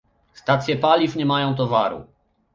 [0.33, 2.05] Stacje paliw nie mają towaru